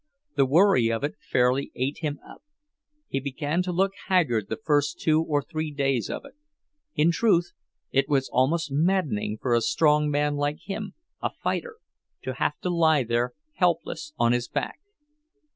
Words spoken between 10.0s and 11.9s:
man like him, a fighter,